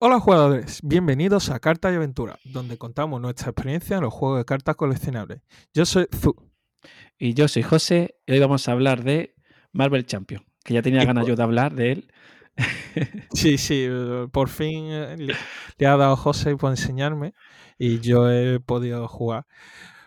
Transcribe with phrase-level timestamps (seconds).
[0.00, 4.44] Hola jugadores, bienvenidos a Cartas y Aventura, donde contamos nuestra experiencia en los juegos de
[4.44, 5.40] cartas coleccionables.
[5.74, 6.36] Yo soy Zu.
[7.18, 9.34] Y yo soy José, y hoy vamos a hablar de
[9.72, 12.12] Marvel Champion, que ya tenía ganas yo de hablar de él.
[13.32, 13.88] Sí, sí,
[14.30, 15.34] por fin eh, le,
[15.78, 17.34] le ha dado José por enseñarme
[17.76, 19.46] y yo he podido jugar.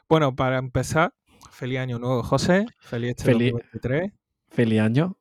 [0.08, 1.14] Bueno, para empezar,
[1.52, 4.14] feliz año nuevo José, feliz este Feliz, 2023.
[4.52, 5.18] feliz año.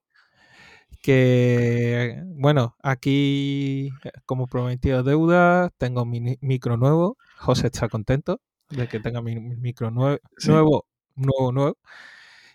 [1.03, 7.17] Que bueno, aquí eh, como prometido deuda, tengo mi micro nuevo.
[7.39, 10.51] José está contento de que tenga mi mi micro nue- Sí.
[10.51, 10.87] nuevo,
[11.17, 11.77] nuevo, nuevo.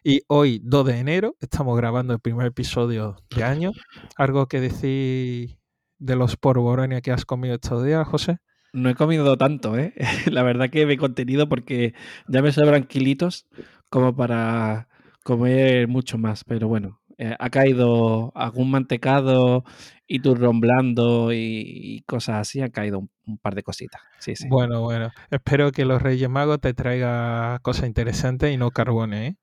[0.03, 3.72] Y hoy, 2 de enero, estamos grabando el primer episodio de año.
[4.17, 5.58] ¿Algo que decir
[5.98, 8.38] de los porborones que has comido estos días, José?
[8.73, 9.94] No he comido tanto, ¿eh?
[10.31, 11.95] La verdad que me he contenido porque
[12.27, 13.48] ya me sobran kilitos
[13.89, 14.88] como para
[15.23, 16.44] comer mucho más.
[16.44, 19.64] Pero bueno, eh, ha caído algún mantecado
[20.08, 22.62] y turrón blando y, y cosas así.
[22.62, 24.02] Han caído un, un par de cositas.
[24.20, 24.50] Sí, sí.
[24.50, 25.12] Bueno, bueno.
[25.32, 29.38] Espero que los Reyes Magos te traigan cosas interesantes y no carbones, ¿eh?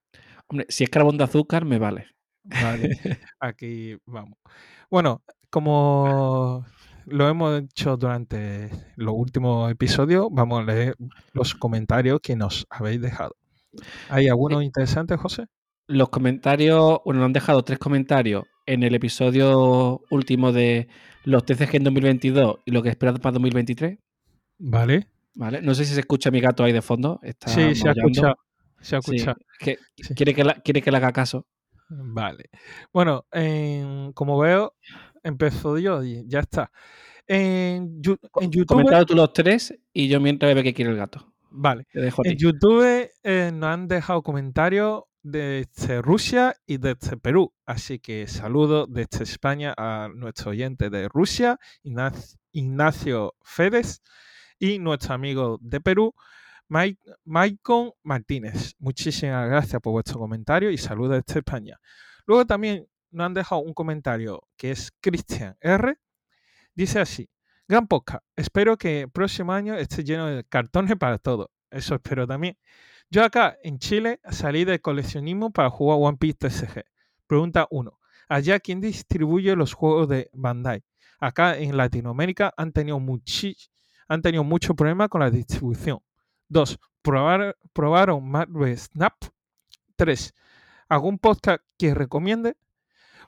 [0.48, 2.06] Hombre, si es carbón de azúcar, me vale.
[2.44, 2.90] Vale,
[3.40, 4.38] aquí vamos.
[4.90, 6.66] Bueno, como
[7.06, 10.96] lo hemos hecho durante los últimos episodios, vamos a leer
[11.32, 13.36] los comentarios que nos habéis dejado.
[14.08, 14.30] ¿Hay Sí.
[14.30, 15.46] alguno interesante, José?
[15.92, 20.88] Los comentarios, bueno, nos han dejado tres comentarios en el episodio último de
[21.24, 23.98] los TCG en 2022 y lo que esperado para 2023.
[24.58, 25.08] Vale.
[25.34, 25.62] ¿Vale?
[25.62, 27.18] No sé si se escucha mi gato ahí de fondo.
[27.22, 28.36] Está Sí, se ha escuchado.
[28.80, 29.36] Se ha escuchado.
[29.60, 29.76] Sí.
[30.14, 31.46] quiere, que la- quiere que le haga caso.
[31.88, 32.50] Vale.
[32.92, 34.74] Bueno, en- como veo,
[35.22, 36.70] empezó yo y ya está.
[37.26, 38.28] En, YouTube,
[38.66, 41.32] Comentado tú los tres y yo mientras veo que quiere el gato.
[41.50, 41.86] vale.
[41.92, 42.36] Te dejo a En.
[42.36, 47.52] YouTube eh, nos han dejado comentarios desde Rusia y desde Perú.
[47.66, 54.02] Así que saludo desde España a nuestro oyente de Rusia, Ignac- Ignacio Fedes,
[54.58, 56.14] y nuestro amigo de Perú,
[57.24, 58.74] Maicon Martínez.
[58.78, 61.78] Muchísimas gracias por vuestro comentario y saludos desde España.
[62.26, 65.96] Luego también nos han dejado un comentario que es Christian R.
[66.74, 67.28] Dice así,
[67.68, 71.50] gran podcast, espero que el próximo año esté lleno de cartones para todo.
[71.70, 72.56] Eso espero también.
[73.12, 76.82] Yo acá en Chile salí del coleccionismo para jugar One Piece TCG.
[77.26, 78.00] Pregunta 1.
[78.26, 80.82] Allá, ¿quién distribuye los juegos de Bandai?
[81.20, 83.54] Acá en Latinoamérica han tenido, muchi
[84.08, 85.98] han tenido mucho problema con la distribución.
[86.48, 86.78] 2.
[87.02, 89.12] ¿Probar, ¿Probaron Marvel Snap?
[89.96, 90.32] 3.
[90.88, 92.56] ¿Algún podcast que recomiende?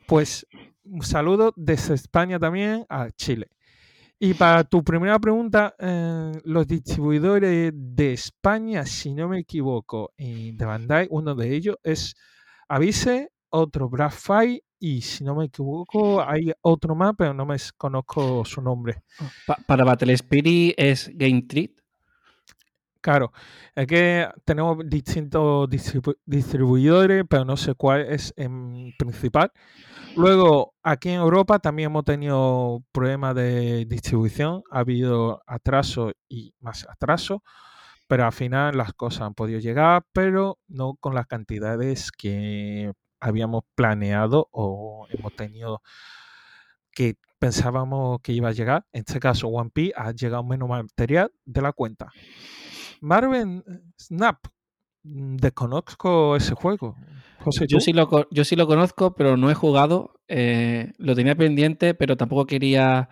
[0.07, 0.47] Pues
[0.85, 3.51] un saludo desde España también a Chile.
[4.19, 10.65] Y para tu primera pregunta, eh, los distribuidores de España, si no me equivoco, de
[10.65, 12.15] Bandai, uno de ellos es
[12.69, 18.45] Avise, otro Blackfire y si no me equivoco hay otro más, pero no me conozco
[18.45, 19.03] su nombre.
[19.47, 21.71] Pa- para Battle Spirit es Game Treat.
[23.05, 23.33] Claro,
[23.75, 29.53] es que tenemos distintos distribu- distribuidores, pero no sé cuál es en principal.
[30.17, 36.87] Luego, aquí en Europa también hemos tenido problemas de distribución, ha habido atraso y más
[36.89, 37.43] atraso,
[38.07, 42.91] pero al final las cosas han podido llegar, pero no con las cantidades que
[43.21, 45.83] habíamos planeado o hemos tenido
[46.91, 48.87] que pensábamos que iba a llegar.
[48.95, 52.11] En este caso, One Piece ha llegado menos material de la cuenta.
[53.05, 53.63] Marvel
[53.99, 54.47] Snap,
[55.03, 56.97] mm, desconozco ese juego.
[57.41, 60.13] José, Yo sí, lo, yo sí lo conozco, pero no he jugado.
[60.29, 63.11] eh, lo tenía pendiente, pero tampoco quería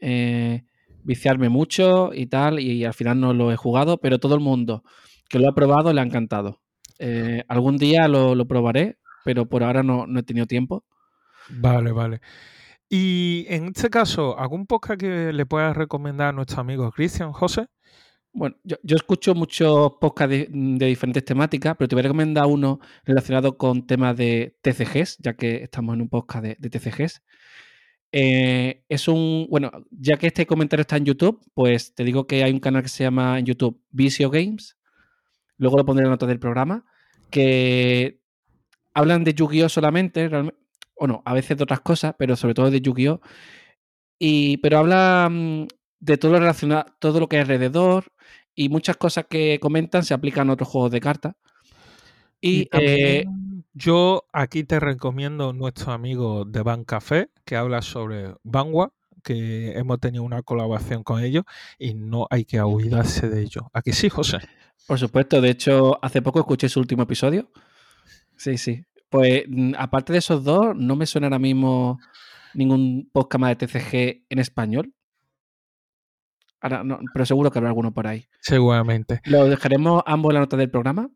[0.00, 0.62] eh,
[1.02, 4.84] viciarme mucho y tal, y al final no lo he jugado, pero todo el mundo
[5.28, 6.60] que lo ha probado le ha encantado.
[7.00, 10.84] Eh, algún día lo, lo probaré, pero por ahora no, no he tenido tiempo.
[11.48, 12.20] Vale, vale.
[12.88, 17.66] Y en este caso, ¿algún podcast que le puedas recomendar a nuestro amigo Christian, José?
[18.34, 23.58] Bueno, yo, escucho muchos podcasts de, diferentes temáticas, pero te voy a recomendar uno relacionado
[23.58, 27.22] con temas de TCGs, ya que estamos en un podcast de, TCGs.
[28.12, 32.42] Eh, es un, bueno, ya que este comentario está en YouTube, pues te digo que
[32.42, 34.78] hay un canal que se llama en YouTube Visio Games,
[35.58, 36.86] luego lo pondré en la nota del programa,
[37.30, 38.20] que
[38.94, 40.30] hablan de Yu-Gi-Oh solamente,
[40.94, 43.20] o no, a veces de otras cosas, pero sobre todo de Yu-Gi-Oh!
[44.18, 45.30] Y, pero habla
[46.02, 48.12] de todo lo relacionado, todo lo que hay alrededor
[48.54, 51.34] y muchas cosas que comentan se aplican a otros juegos de cartas.
[52.40, 53.24] Y Y eh,
[53.72, 58.90] yo aquí te recomiendo nuestro amigo de Ban Café, que habla sobre Vanguard,
[59.22, 61.44] que hemos tenido una colaboración con ellos
[61.78, 63.70] y no hay que olvidarse de ello.
[63.72, 64.38] Aquí sí, José.
[64.88, 67.48] por supuesto, de hecho, hace poco escuché su último episodio.
[68.36, 68.84] Sí, sí.
[69.08, 72.00] Pues mm, aparte de esos dos, no me suena ahora mismo
[72.54, 74.92] ningún podcast más de TCG en español.
[76.62, 78.24] Ahora no, pero seguro que habrá alguno por ahí.
[78.40, 79.20] Seguramente.
[79.24, 81.10] Lo dejaremos ambos en la nota del programa.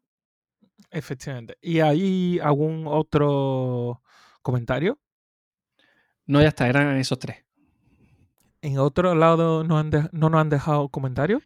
[0.90, 1.56] Efectivamente.
[1.62, 4.02] ¿Y hay algún otro
[4.42, 4.98] comentario?
[6.26, 7.44] No, ya está, eran esos tres.
[8.60, 11.42] ¿En otro lado no, han de- no nos han dejado comentarios?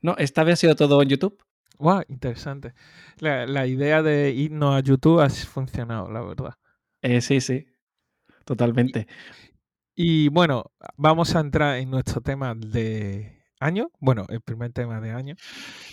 [0.00, 1.38] No, esta vez ha sido todo en YouTube.
[1.78, 2.74] Wow, interesante.
[3.18, 6.54] La, la idea de irnos a YouTube ha funcionado, la verdad.
[7.02, 7.66] Eh, sí, sí.
[8.44, 9.06] Totalmente.
[9.94, 13.90] Y bueno, vamos a entrar en nuestro tema de año.
[14.00, 15.36] Bueno, el primer tema de año.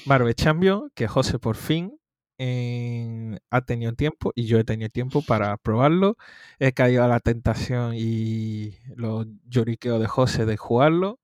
[0.05, 1.99] Marvel Champions, que José por fin
[2.37, 6.17] eh, ha tenido tiempo y yo he tenido tiempo para probarlo.
[6.59, 11.19] He caído a la tentación y los lloriqueos de José de jugarlo.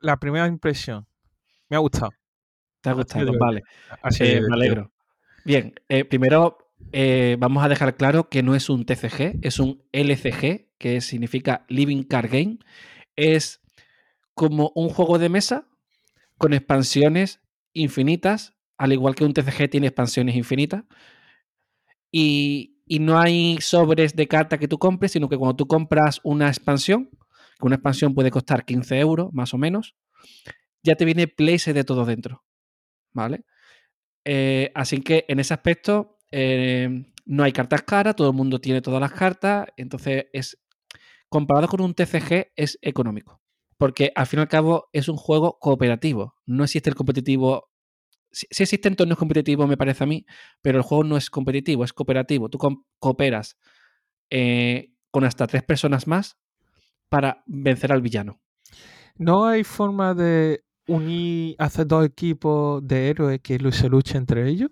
[0.00, 1.06] La primera impresión,
[1.68, 2.12] me ha gustado.
[2.80, 3.32] ¿Te ha gustado?
[3.38, 3.62] Vale.
[4.10, 4.92] Sido Eh, me alegro.
[5.44, 6.58] Bien, eh, primero
[6.92, 11.64] eh, vamos a dejar claro que no es un TCG, es un LCG, que significa
[11.68, 12.58] Living Card Game.
[13.16, 13.62] Es
[14.36, 15.66] como un juego de mesa
[16.36, 17.40] con expansiones
[17.72, 20.84] infinitas, al igual que un TCG tiene expansiones infinitas.
[22.12, 26.46] Y, no hay sobres de carta que tú compres, sino que cuando tú compras una
[26.46, 27.10] expansión,
[27.58, 29.96] que una expansión puede costar 15 euros más o menos,
[30.84, 32.44] ya te viene place de todo dentro.
[33.12, 33.44] ¿Vale?
[34.24, 38.82] Eh, así que en ese aspecto eh, no hay cartas caras, todo el mundo tiene
[38.82, 40.58] todas las cartas, entonces es
[41.28, 43.40] comparado con un TCG es económico,
[43.78, 47.68] porque al fin y al cabo es un juego cooperativo, no existe el competitivo,
[48.30, 50.26] sí, sí existen torneos competitivos me parece a mí,
[50.62, 52.58] pero el juego no es competitivo, es cooperativo, tú
[52.98, 53.56] cooperas
[54.30, 56.38] eh, con hasta tres personas más
[57.08, 58.40] para vencer al villano.
[59.16, 64.70] ¿No hay forma de unir, hacer dos equipos de héroes que se luchen entre ellos?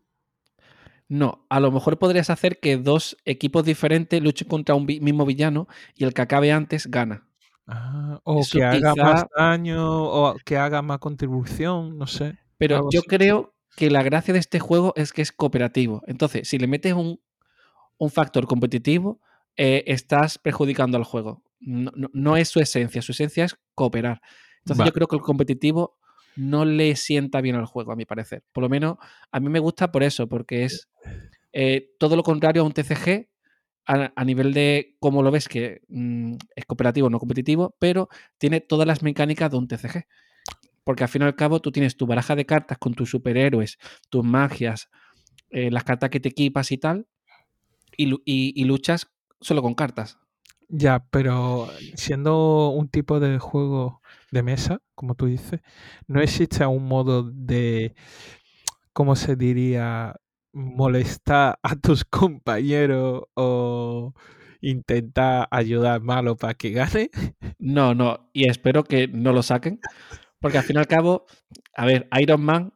[1.08, 5.68] No, a lo mejor podrías hacer que dos equipos diferentes luchen contra un mismo villano
[5.94, 7.26] y el que acabe antes gana.
[7.66, 12.36] Ah, o Eso que haga más daño, o que haga más contribución, no sé.
[12.58, 13.08] Pero yo así.
[13.08, 16.02] creo que la gracia de este juego es que es cooperativo.
[16.06, 17.20] Entonces, si le metes un,
[17.98, 19.20] un factor competitivo,
[19.56, 21.42] eh, estás perjudicando al juego.
[21.60, 24.20] No, no- no es su esencia, su esencia es cooperar.
[24.58, 25.98] Entonces, yo creo que el competitivo
[26.36, 28.42] no le sienta bien al juego, a mi parecer.
[28.52, 28.96] Por lo menos
[29.32, 30.88] a mí me gusta por eso, porque es
[31.52, 33.28] eh, todo lo contrario a un TCG
[33.86, 38.08] a, nivel de cómo lo ves, que mm, es cooperativo, no competitivo, pero
[38.38, 40.06] tiene todas las mecánicas de un TCG.
[40.84, 43.78] Porque al fin y al cabo tú tienes tu baraja de cartas con tus superhéroes,
[44.10, 44.90] tus magias,
[45.50, 47.06] eh, las cartas que te equipas y tal,
[47.96, 49.08] y- y luchas
[49.40, 50.18] solo con cartas.
[50.68, 54.00] Ya, pero siendo un tipo de juego
[54.30, 55.60] de mesa, como tú dices,
[56.06, 57.94] no existe un modo de,
[58.92, 60.16] ¿cómo se diría?
[60.54, 64.14] Molestar a tus compañeros o
[64.60, 67.10] intentar ayudar al malo para que gane.
[67.58, 69.80] No, no, y espero que no lo saquen,
[70.38, 71.24] porque al fin y al cabo,
[71.74, 72.74] a ver, Iron Man,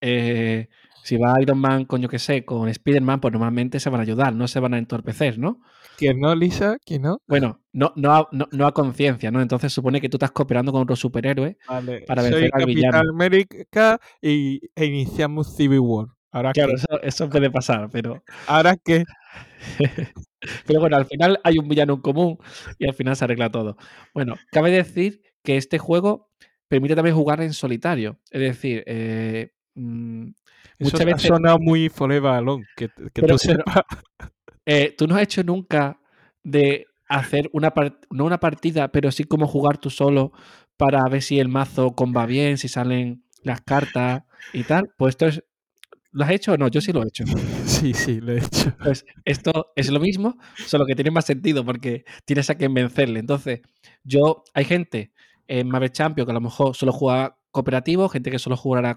[0.00, 0.68] eh,
[1.04, 4.02] si va Iron Man con yo que sé, con Spider-Man, pues normalmente se van a
[4.02, 5.60] ayudar, no se van a entorpecer, ¿no?
[5.96, 6.78] ¿Quién no, Lisa?
[6.84, 7.18] ¿Quién no?
[7.28, 9.40] Bueno, no, no, a, no, no a conciencia, ¿no?
[9.40, 11.56] Entonces supone que tú estás cooperando con otro superhéroe.
[11.68, 13.10] Vale, Para soy vencer al Capitán villano.
[13.10, 16.08] América y, e iniciamos Civil War.
[16.34, 16.76] ¿Ahora Claro, qué?
[16.76, 19.04] eso, eso puede pasar, pero, ¿Ahora qué?
[20.66, 22.38] pero bueno, al final hay un villano en común
[22.78, 23.76] y al final se arregla todo.
[24.12, 26.30] Bueno, cabe decir que este juego
[26.68, 28.18] permite también jugar en solitario.
[28.30, 30.34] Es decir, eh, mm, Eso
[30.80, 33.84] muchas ha veces sonado muy Forever Alone, que, que Pero- tú pero- sepas.
[34.66, 36.00] eh, tú no has hecho nunca
[36.42, 40.32] de hacer una par- no una partida, pero sí como jugar tú solo
[40.76, 44.90] para ver si el mazo comba bien, si salen las cartas y tal.
[44.98, 45.44] Pues esto es.
[46.14, 46.68] ¿Lo has hecho o no?
[46.68, 47.24] Yo sí lo he hecho.
[47.66, 48.72] Sí, sí, lo he hecho.
[48.82, 53.18] Pues esto es lo mismo, solo que tiene más sentido porque tienes a quien vencerle.
[53.18, 53.60] Entonces,
[54.04, 55.12] yo, hay gente
[55.48, 58.96] en Marvel Champions que a lo mejor solo juega cooperativo, gente que solo jugará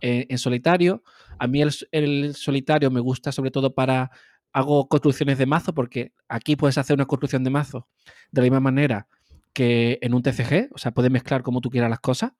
[0.00, 1.02] eh, en solitario.
[1.38, 4.10] A mí el, el solitario me gusta sobre todo para
[4.52, 7.88] hago construcciones de mazo porque aquí puedes hacer una construcción de mazo
[8.30, 9.08] de la misma manera
[9.54, 12.32] que en un TCG, o sea, puedes mezclar como tú quieras las cosas.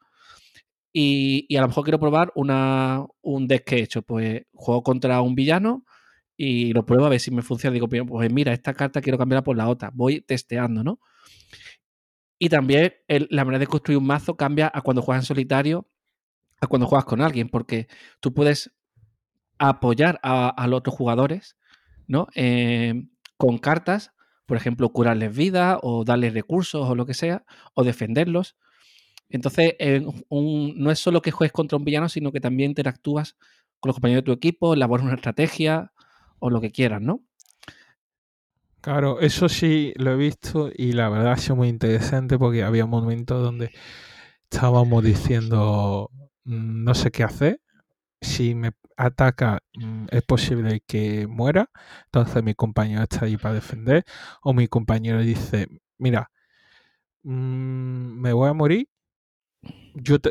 [0.93, 4.03] Y, a lo mejor quiero probar una, un deck que he hecho.
[4.03, 5.85] Pues juego contra un villano
[6.37, 7.75] y lo pruebo a ver si me funciona.
[7.75, 9.91] Digo, pues mira, esta carta quiero cambiarla por la otra.
[9.95, 11.01] Voy testeando, ¿no?
[12.39, 15.87] Y también la manera de construir un mazo cambia a cuando juegas en solitario
[16.63, 17.89] a cuando juegas con alguien, porque
[18.21, 18.73] tú puedes
[19.59, 21.57] apoyar a, a los otros jugadores,
[22.07, 22.29] ¿no?
[22.37, 23.05] Eh,
[23.37, 24.13] con cartas,
[24.47, 27.45] por ejemplo, curarles vida o darles recursos o lo que sea,
[27.75, 28.57] o defenderlos.
[29.33, 33.37] Entonces, eh, no es solo que juegues contra un villano, sino que también interactúas
[33.81, 35.93] con los compañeros de tu equipo, elaboras una estrategia
[36.39, 37.23] o lo que quieras, ¿no?
[38.81, 42.85] Claro, eso sí lo he visto y la verdad ha sido muy interesante porque había
[42.85, 43.71] momentos donde
[44.51, 46.11] estábamos diciendo
[46.45, 47.61] mm, no sé qué hacer.
[48.21, 51.71] Si me ataca, mm, es posible que muera.
[52.07, 54.05] Entonces mi compañero está ahí para defender.
[54.43, 56.31] O mi compañero dice, mira,
[57.25, 58.89] mm, me voy a morir.
[59.95, 60.31] Yo te,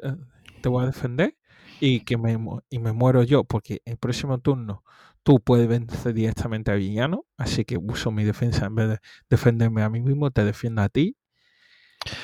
[0.62, 1.38] te voy a defender
[1.80, 2.38] y que me,
[2.70, 4.84] y me muero yo, porque el próximo turno
[5.24, 9.00] tú puedes vencer directamente a villano, así que uso mi defensa en vez de
[9.30, 11.16] defenderme a mí mismo, te defiendo a ti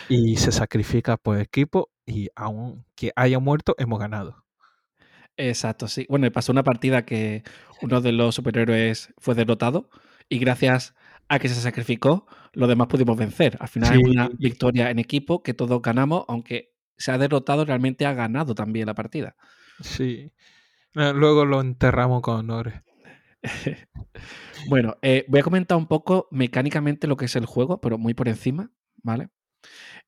[0.09, 4.43] y se sacrifica por equipo y aunque haya muerto, hemos ganado.
[5.35, 6.05] Exacto, sí.
[6.09, 7.43] Bueno, me pasó una partida que
[7.81, 9.89] uno de los superhéroes fue derrotado
[10.29, 10.95] y gracias
[11.29, 13.57] a que se sacrificó, los demás pudimos vencer.
[13.59, 18.05] Al final es una victoria en equipo que todos ganamos, aunque se ha derrotado, realmente
[18.05, 19.35] ha ganado también la partida.
[19.81, 20.31] Sí.
[20.95, 22.81] Eh, Luego lo enterramos con honores.
[24.67, 28.13] Bueno, eh, voy a comentar un poco mecánicamente lo que es el juego, pero muy
[28.13, 29.29] por encima, ¿vale?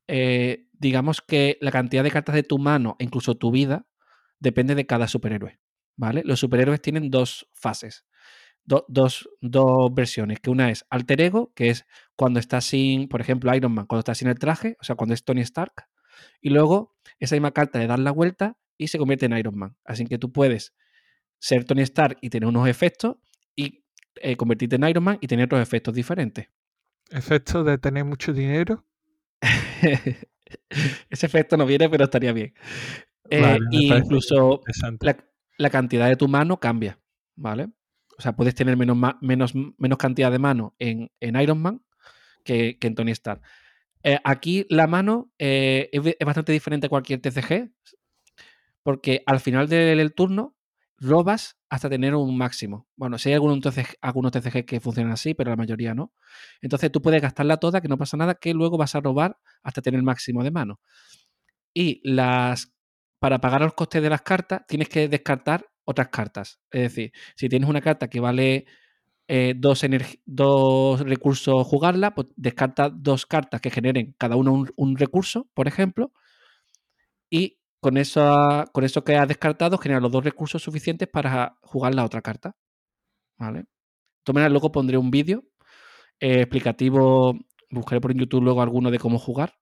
[0.07, 3.85] Eh, digamos que la cantidad de cartas de tu mano e incluso tu vida
[4.39, 5.59] depende de cada superhéroe,
[5.95, 6.23] ¿vale?
[6.25, 8.05] Los superhéroes tienen dos fases,
[8.63, 13.21] do- dos, dos versiones, que una es alter ego, que es cuando estás sin, por
[13.21, 15.73] ejemplo, Iron Man, cuando estás sin el traje, o sea, cuando es Tony Stark,
[16.41, 19.75] y luego esa misma carta le das la vuelta y se convierte en Iron Man.
[19.83, 20.73] Así que tú puedes
[21.39, 23.17] ser Tony Stark y tener unos efectos
[23.55, 23.83] y
[24.15, 26.47] eh, convertirte en Iron Man y tener otros efectos diferentes.
[27.09, 28.85] Efecto de tener mucho dinero.
[31.09, 32.53] Ese efecto no viene, pero estaría bien.
[33.29, 34.61] Eh, Vale, y incluso
[35.01, 35.17] la,
[35.57, 36.99] la cantidad de tu mano cambia,
[37.35, 37.69] ¿vale?
[38.17, 41.81] O sea, puedes tener menos, menos, menos cantidad de mano en, en Iron Man
[42.43, 43.41] que, que en Tony Stark.
[44.03, 47.71] Eh, aquí la mano eh, es, bastante diferente a cualquier TCG,
[48.83, 50.55] porque al final del, turno
[50.97, 52.87] robas hasta tener un máximo.
[52.95, 56.13] Bueno, sí hay algunos TCG que funcionan así, pero la mayoría no.
[56.61, 59.81] Entonces tú puedes gastarla toda, que no pasa nada, que luego vas a robar hasta
[59.81, 60.79] tener el máximo de mano.
[61.73, 62.73] Y las
[63.19, 66.59] para pagar los costes de las cartas, tienes que descartar otras cartas.
[66.71, 68.65] Es decir, si tienes una carta que vale
[69.29, 69.85] eh, dos,
[70.25, 75.67] dos recursos jugarla, pues descarta dos cartas que generen cada uno un, un recurso, por
[75.67, 76.11] ejemplo,
[77.29, 81.95] y con eso, con eso que has descartado genera los dos recursos suficientes para jugar
[81.95, 82.55] la otra carta.
[83.37, 83.59] ¿Vale?
[83.59, 83.65] De
[84.23, 85.45] todas maneras, luego pondré un vídeo
[86.19, 87.37] eh, explicativo,
[87.69, 89.53] buscaré por YouTube luego alguno de cómo jugar.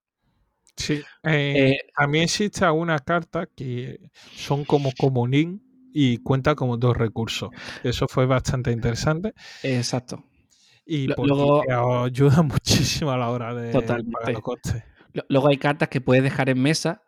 [0.76, 1.02] Sí.
[1.24, 7.50] Eh, Eh, también existe una carta que son como comodín y cuenta como dos recursos.
[7.82, 10.24] Eso fue bastante interesante exacto.
[10.86, 11.62] y luego-
[12.04, 14.12] ayuda muchísimo a la hora de Totalmente.
[14.12, 14.82] pagar los costes.
[15.28, 17.02] Luego hay cartas que puedes dejar en mesa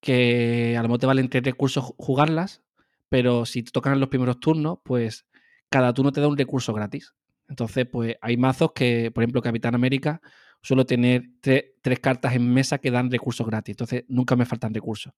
[0.00, 2.62] que a lo mejor te valen tres recursos ju- jugarlas,
[3.08, 5.26] pero si te tocan en los primeros turnos, pues
[5.68, 7.14] cada turno te da un recurso gratis.
[7.48, 10.20] Entonces, pues hay mazos que, por ejemplo, Capitán América
[10.62, 13.72] suelo tener tre- tres cartas en mesa que dan recursos gratis.
[13.72, 15.12] Entonces, nunca me faltan recursos.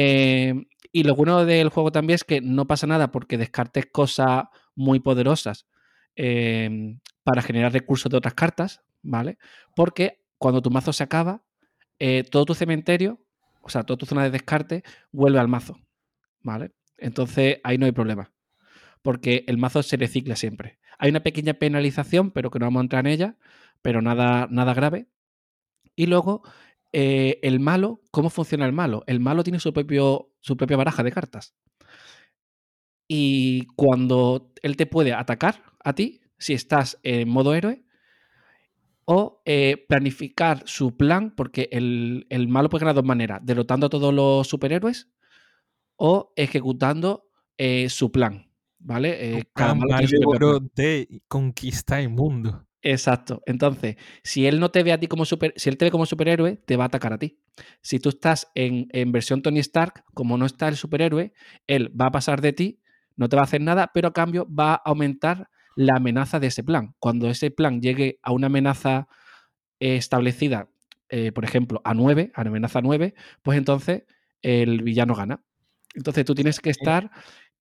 [0.00, 0.54] Eh,
[0.92, 4.44] y lo bueno del juego también es que no pasa nada porque descartes cosas
[4.76, 5.66] muy poderosas
[6.14, 6.70] eh,
[7.24, 9.38] para generar recursos de otras cartas, ¿vale?
[9.74, 11.42] Porque cuando tu mazo se acaba,
[11.98, 13.20] eh, todo tu cementerio,
[13.60, 15.80] o sea, toda tu zona de descarte, vuelve al mazo,
[16.42, 16.70] ¿vale?
[16.96, 18.32] Entonces ahí no hay problema,
[19.02, 20.78] porque el mazo se recicla siempre.
[21.00, 23.36] Hay una pequeña penalización, pero que no vamos a entrar en ella,
[23.82, 25.08] pero nada, nada grave.
[25.96, 26.44] Y luego,
[26.92, 29.04] eh, el malo, ¿cómo funciona el malo?
[29.06, 31.54] El malo tiene su, propio, su propia baraja de cartas.
[33.06, 37.84] Y cuando él te puede atacar a ti, si estás en modo héroe,
[39.10, 43.86] o eh, planificar su plan, porque el, el malo puede ganar de dos maneras, derrotando
[43.86, 45.08] a todos los superhéroes
[45.96, 49.38] o ejecutando eh, su plan, ¿vale?
[49.38, 50.70] Eh, cada malo tiene su plan.
[50.74, 52.67] De conquistar el mundo.
[52.90, 53.42] Exacto.
[53.44, 56.06] Entonces, si él no te ve a ti como super, si él te ve como
[56.06, 57.38] superhéroe, te va a atacar a ti.
[57.82, 61.34] Si tú estás en, en versión Tony Stark, como no está el superhéroe,
[61.66, 62.80] él va a pasar de ti,
[63.14, 66.46] no te va a hacer nada, pero a cambio va a aumentar la amenaza de
[66.46, 66.94] ese plan.
[66.98, 69.06] Cuando ese plan llegue a una amenaza
[69.80, 70.70] eh, establecida,
[71.10, 74.04] eh, por ejemplo, a 9, a amenaza 9, pues entonces
[74.40, 75.44] el villano gana.
[75.94, 77.10] Entonces tú tienes que estar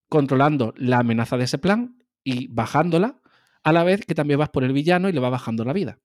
[0.07, 3.19] controlando la amenaza de ese plan y bajándola
[3.67, 5.99] a la vez que también vas por el villano y le va bajando la vida.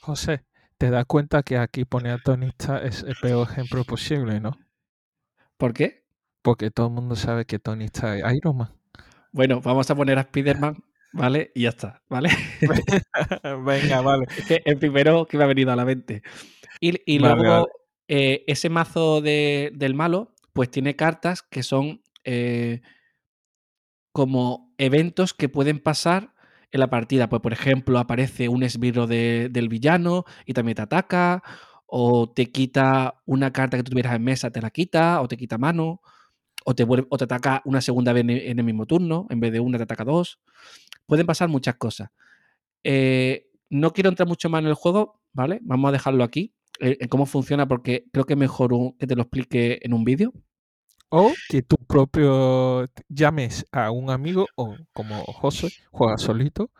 [0.00, 0.44] José,
[0.78, 4.58] te das cuenta que aquí poner a Tony Stark es el peor ejemplo posible, ¿no?
[5.56, 6.04] ¿Por qué?
[6.42, 8.72] Porque todo el mundo sabe que Tony Stark es Iron Man.
[9.32, 10.76] Bueno, vamos a poner a Spider-Man,
[11.12, 11.50] ¿vale?
[11.54, 12.30] Y ya está, ¿vale?
[13.64, 14.26] Venga, vale.
[14.64, 16.22] El primero que me ha venido a la mente.
[16.80, 17.66] Y, y Vale, luego vale.
[18.08, 22.82] eh, ese mazo de- del malo, pues tiene cartas que son eh,
[24.12, 26.33] como eventos que pueden pasar
[26.74, 27.28] en la partida.
[27.30, 31.42] Pues, por ejemplo, aparece un esbirro de- del villano y también te ataca.
[31.96, 35.36] o te quita una carta que tú tuvieras en mesa, te la quita, o te
[35.36, 36.00] quita mano,
[36.64, 39.52] o te, vuelve, o te ataca una segunda vez en el mismo turno, en vez
[39.52, 40.40] de una te ataca dos.
[41.06, 42.10] Pueden pasar muchas cosas.
[42.84, 45.60] Eh, no quiero entrar mucho más en el juego, ¿vale?
[45.62, 49.16] Vamos a dejarlo aquí, eh, en cómo funciona, porque creo que es mejor que te
[49.16, 50.32] lo explique en un vídeo.
[51.10, 56.70] O que tú propio llames a un amigo o como José, juega solito,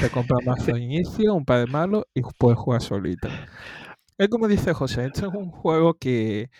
[0.00, 3.28] te compra mazo de inicio, un par de malos y puedes jugar solito.
[4.18, 6.50] Es como dice José, este es un juego que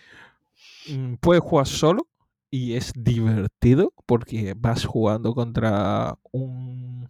[0.88, 2.06] mm, puedes jugar solo
[2.50, 7.08] y es divertido porque vas jugando contra un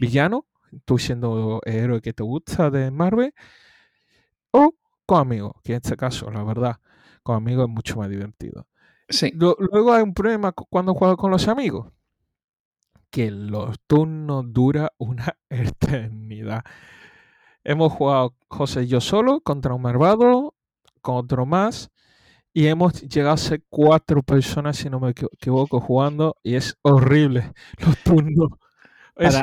[0.00, 0.46] villano,
[0.84, 3.32] tú siendo el héroe que te gusta de Marvel,
[4.50, 4.74] o
[5.06, 6.76] con amigos, que en este caso, la verdad,
[7.22, 8.66] con amigos es mucho más divertido.
[9.08, 9.32] Sí.
[9.34, 11.92] Luego hay un problema cuando juegas con los amigos,
[13.10, 16.64] que los turnos dura una eternidad.
[17.64, 20.54] Hemos jugado José y yo solo contra un malvado,
[21.02, 21.90] con otro más,
[22.52, 27.52] y hemos llegado a ser cuatro personas, si no me equivoco, jugando, y es horrible
[27.84, 28.50] los turnos.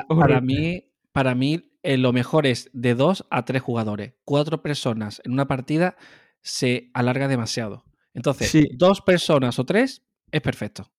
[0.07, 4.13] Para, mí, para mí eh, lo mejor es de dos a tres jugadores.
[4.23, 5.95] Cuatro personas en una partida
[6.41, 7.83] se alarga demasiado.
[8.13, 10.91] Entonces, dos personas o tres es perfecto.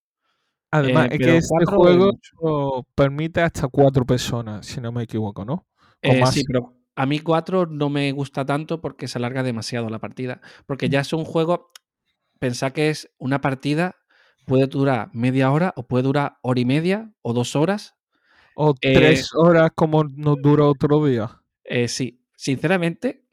[0.71, 5.67] Además, eh, es que este juego permite hasta cuatro personas, si no me equivoco, ¿no?
[6.03, 10.01] Eh, sí, pero a mí cuatro no me gusta tanto porque se alarga demasiado la
[10.01, 10.41] partida.
[10.67, 11.71] Porque ya es un juego,
[12.41, 13.95] pensá que es una partida,
[14.47, 17.95] puede durar media hora o puede durar hora y media o dos horas.
[18.57, 21.41] O tres eh, horas como nos dura otro día.
[21.87, 23.24] sí, sinceramente,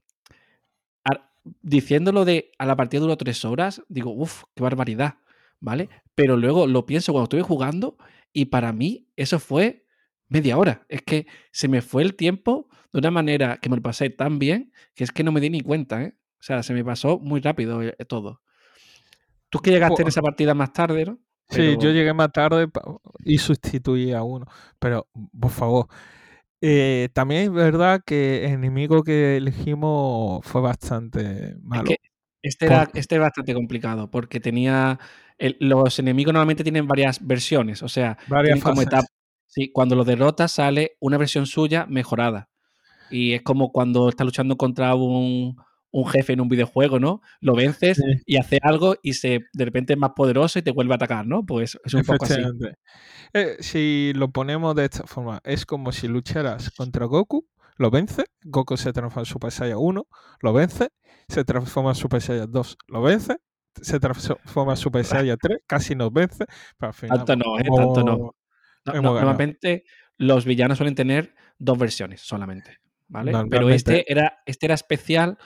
[1.62, 5.16] diciéndolo de a la partida duró tres horas, digo, uff, qué barbaridad,
[5.60, 5.90] ¿vale?
[6.16, 7.98] Pero luego lo pienso cuando estuve jugando
[8.34, 9.86] y para mí eso fue
[10.28, 10.86] media hora.
[10.90, 14.40] Es que se me fue el tiempo de una manera que me lo pasé tan
[14.40, 16.18] bien que es que no me di ni cuenta, ¿eh?
[16.40, 18.42] O sea, se me pasó muy rápido eh, todo.
[19.50, 21.20] Tú que llegaste en esa partida más tarde, ¿no?
[21.50, 22.70] Sí, yo llegué más tarde
[23.26, 24.46] y sustituí a uno.
[24.80, 25.88] Pero, por favor,
[26.62, 31.90] eh, también es verdad que el enemigo que elegimos fue bastante malo.
[32.42, 35.00] este, era, este bastante complicado porque tenía.
[35.60, 39.10] los enemigos normalmente tienen varias versiones, o sea, varias como etapas.
[39.48, 42.48] Sí, cuando lo derrotas sale una versión suya mejorada.
[43.10, 45.58] Y es como cuando estás luchando contra un,
[46.06, 47.22] jefe en un videojuego, ¿no?
[47.42, 50.94] Lo vences y hace algo y se de repente es más poderoso y te vuelve
[50.94, 51.46] a atacar, ¿no?
[51.46, 52.42] Pues es un poco así.
[53.34, 58.26] Eh, si lo ponemos de esta forma, es como si lucharas contra Goku, lo vence,
[58.44, 60.08] Goku se transforma en Super Saiyan 1,
[60.42, 60.90] lo vence,
[61.28, 63.38] se transforma en Super Saiyan 2, lo vence,
[63.82, 66.46] se transforma en Super Saiyan 3, casi nos vence,
[66.78, 69.02] pero Tanto no, eh, tanto no.
[69.02, 69.84] normalmente
[70.18, 73.34] los villanos suelen tener dos versiones solamente, ¿vale?
[73.50, 75.38] Pero este era, este era especial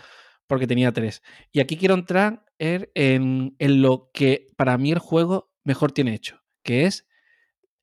[0.47, 1.21] porque tenía tres.
[1.51, 6.41] Y aquí quiero entrar en, en lo que para mí el juego mejor tiene hecho,
[6.63, 7.07] que es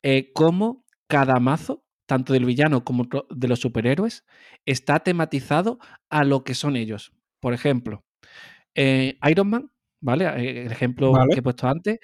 [0.03, 4.25] eh, cómo cada mazo, tanto del villano como de los superhéroes,
[4.66, 5.79] está tematizado
[6.11, 7.12] a lo que son ellos.
[7.40, 8.05] Por ejemplo,
[8.75, 10.25] eh, Iron Man, ¿vale?
[10.25, 11.98] Eh, el ejemplo que he puesto antes.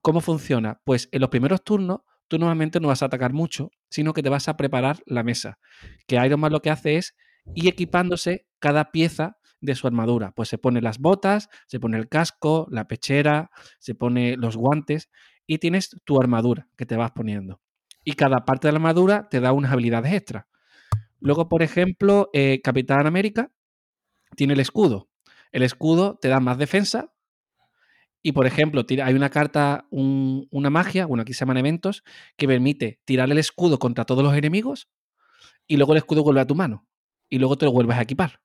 [0.00, 0.80] ¿Cómo funciona?
[0.84, 4.28] Pues en los primeros turnos tú normalmente no vas a atacar mucho, sino que te
[4.28, 5.58] vas a preparar la mesa.
[6.06, 7.14] Que Iron Man lo que hace es
[7.54, 10.32] ir equipándose cada pieza de su armadura.
[10.32, 15.10] Pues se pone las botas, se pone el casco, la pechera, se pone los guantes
[15.46, 17.60] y tienes tu armadura que te vas poniendo.
[18.04, 20.46] Y cada parte de la armadura te da unas habilidades extra.
[21.20, 23.50] Luego, por ejemplo, eh, Capitán América
[24.36, 25.08] tiene el escudo.
[25.52, 27.12] El escudo te da más defensa.
[28.22, 32.04] Y, por ejemplo, hay una carta, una magia, bueno, aquí se llaman eventos,
[32.36, 34.88] que permite tirar el escudo contra todos los enemigos
[35.66, 36.86] y luego el escudo vuelve a tu mano.
[37.28, 38.40] Y luego te lo vuelves a equipar.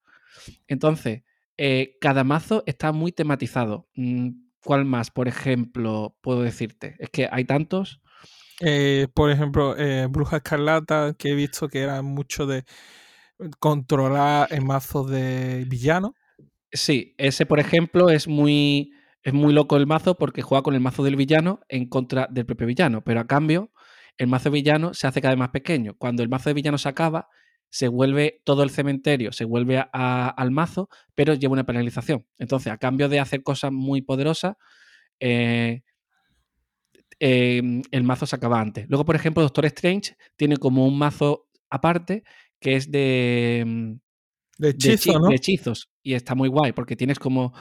[0.68, 1.24] Entonces,
[1.58, 3.88] eh, cada mazo está muy tematizado.
[3.96, 4.30] Mm,
[4.64, 6.96] ¿Cuál más, por ejemplo, puedo decirte?
[7.00, 8.02] Es que hay tantos.
[8.62, 12.66] Eh, por ejemplo, eh, Bruja Escarlata, que he visto que era mucho de
[13.60, 16.16] controlar el mazo de villano.
[16.72, 18.92] Sí, ese, por ejemplo, es muy,
[19.24, 22.46] es muy loco el mazo porque juega con el mazo del villano en contra del
[22.46, 23.04] propio villano.
[23.04, 23.72] Pero a cambio,
[24.18, 25.96] el mazo villano se hace cada vez más pequeño.
[25.98, 27.30] Cuando el mazo de villano se acaba,
[27.70, 32.26] se vuelve todo el cementerio, se vuelve al mazo, pero lleva una penalización.
[32.38, 34.56] Entonces, a cambio de hacer cosas muy poderosas,
[35.20, 35.82] eh,
[37.20, 38.88] em, el mazo se acaba antes.
[38.90, 42.24] Luego, por ejemplo, Doctor Strange tiene como un mazo aparte
[42.60, 44.00] que es de, em,
[44.58, 45.90] de, de hechizos.
[46.02, 47.54] Y está muy guay porque tienes como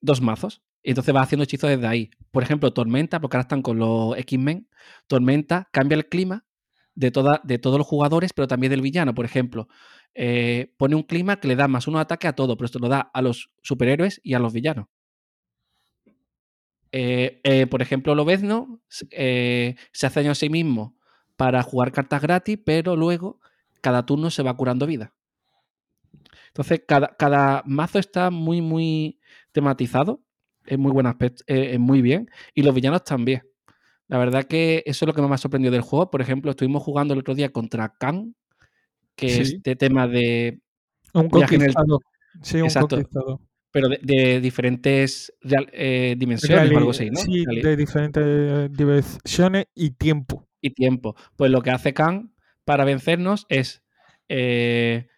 [0.00, 0.62] dos mazos.
[0.82, 2.10] Y entonces vas haciendo hechizos desde ahí.
[2.30, 4.68] Por ejemplo, Tormenta, porque ahora están con los X-Men.
[5.06, 6.44] Tormenta cambia el clima
[6.94, 9.14] de, toda, de todos los jugadores, pero también del villano.
[9.14, 9.68] Por ejemplo,
[10.14, 12.88] eh, pone un clima que le da más uno ataque a todo, pero esto lo
[12.88, 14.86] da a los superhéroes y a los villanos.
[16.92, 20.96] Eh, eh, por ejemplo, Lobezno se hace daño a sí mismo
[21.36, 23.40] para jugar cartas gratis, pero luego
[23.80, 25.12] cada turno se va curando vida.
[26.48, 29.18] Entonces, cada, cada mazo está muy, muy
[29.50, 30.22] tematizado.
[30.66, 32.30] Es muy buen aspecto, es muy bien.
[32.54, 33.42] Y los villanos también.
[34.08, 36.10] La verdad que eso es lo que más me ha sorprendido del juego.
[36.10, 38.34] Por ejemplo, estuvimos jugando el otro día contra Khan,
[39.16, 40.60] que es este tema de.
[41.12, 42.00] Un conquistado.
[42.42, 42.98] Sí, un Exacto.
[43.70, 45.32] Pero de, diferentes
[45.72, 47.20] eh, dimensiones o algo así, ¿no?
[47.20, 50.48] Sí, de diferentes dimensiones y tiempo.
[50.60, 51.16] Y tiempo.
[51.36, 52.32] Pues lo que hace Khan
[52.64, 53.82] para vencernos es.
[54.28, 55.08] Eh,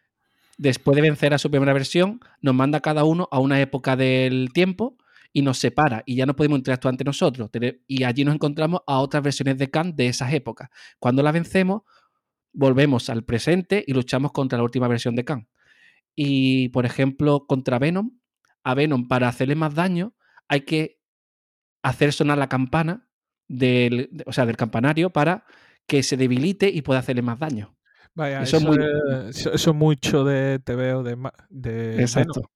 [0.59, 4.51] después de vencer a su primera versión, nos manda cada uno a una época del
[4.55, 4.97] tiempo
[5.37, 7.51] y nos separa y ya no podemos interactuar ante nosotros.
[7.87, 10.71] Y allí nos encontramos a otras versiones de Khan de esas épocas.
[10.99, 11.83] Cuando la vencemos,
[12.55, 15.47] volvemos al presente y luchamos contra la última versión de Khan.
[16.15, 18.13] Y, por ejemplo, contra Venom,
[18.65, 20.15] a Venom, para hacerle más daño,
[20.49, 21.03] hay que
[21.83, 23.07] hacer sonar la campana
[23.47, 25.45] del, o sea, del campanario para
[25.87, 27.77] que se debilite y pueda hacerle más daño.
[28.15, 28.79] Vaya, eso, es, muy...
[29.29, 32.51] eso, mucho de TVO de, de Exacto.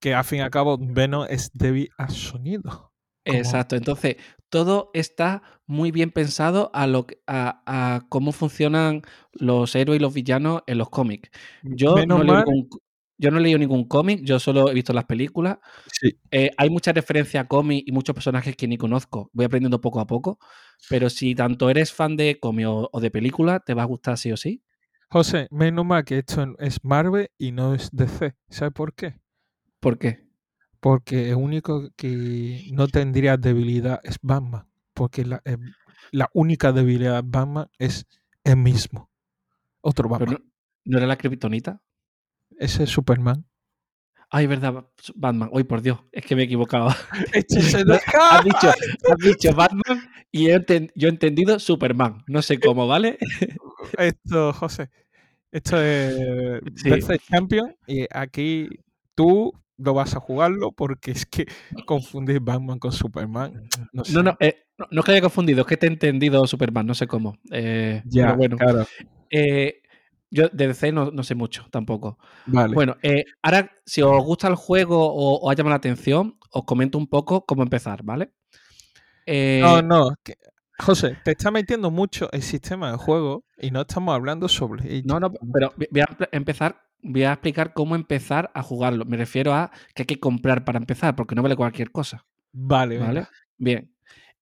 [0.00, 2.92] Que al fin y al cabo Venom es débil a sonido.
[3.24, 4.16] Exacto, entonces
[4.48, 10.62] todo está muy bien pensado a, lo, a, cómo funcionan los héroes y los villanos
[10.66, 11.30] en los cómics.
[11.62, 12.68] Yo no, leo ningún,
[13.20, 15.58] yo no he leído ningún cómic, yo solo he visto las películas.
[16.30, 19.30] Eh, hay mucha referencia a cómics y muchos personajes que ni conozco.
[19.34, 20.38] Voy aprendiendo poco a poco.
[20.88, 24.32] Pero si tanto eres fan de cómic o, de película, te va a gustar sí
[24.32, 24.62] o sí.
[25.10, 28.34] José, menos mal que esto es Marvel y no es DC.
[28.48, 29.16] ¿Sabes por qué?
[29.80, 30.28] ¿Por qué?
[30.78, 34.66] Porque el único que no tendría debilidad es Batman.
[34.94, 35.56] Porque la, eh,
[36.32, 38.06] única debilidad de Batman es
[38.44, 39.10] el mismo.
[39.80, 40.44] Otro Batman.
[40.84, 41.82] No, era la kriptonita?
[42.58, 43.46] Ese es Superman.
[44.30, 45.50] Ay, verdad, Batman.
[45.52, 46.88] Hoy por Dios, es que me he equivocado.
[47.34, 52.22] has, dicho, has dicho Batman y yo he entendido Superman.
[52.28, 53.18] No sé cómo, ¿vale?
[53.98, 54.90] Esto, José.
[55.50, 56.90] Esto es sí.
[57.28, 58.68] Champion y aquí
[59.16, 61.46] tú no vas a jugarlo porque es que
[61.86, 63.68] confundir Batman con Superman.
[63.92, 66.46] No, no, no, eh, no, no, es que haya confundido, es que te he entendido
[66.46, 67.36] Superman, no sé cómo.
[67.50, 68.56] Eh, ya, bueno.
[68.56, 68.86] Claro.
[69.30, 69.82] Eh,
[70.30, 72.18] yo de DC no, sé mucho tampoco.
[72.46, 72.74] Vale.
[72.74, 72.96] Bueno,
[73.42, 77.08] ahora, si os gusta el juego o, os ha llamado la atención, os comento un
[77.08, 78.32] poco cómo empezar, ¿vale?
[79.26, 80.14] no, no.
[80.78, 85.20] José, te está metiendo mucho el sistema de juego y no estamos hablando sobre No,
[85.20, 89.04] no, pero voy a empezar voy a explicar cómo empezar a jugarlo.
[89.04, 92.26] Me refiero a que hay que comprar para empezar, porque no vale cualquier cosa.
[92.52, 93.26] Vale, ¿vale?
[93.56, 93.94] Bien.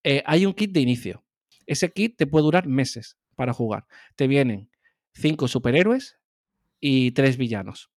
[0.02, 1.24] Eh, hay un kit de inicio.
[1.66, 3.86] Ese kit te puede durar meses para jugar.
[4.16, 4.70] Te vienen
[5.12, 6.18] cinco superhéroes
[6.80, 7.90] y tres villanos.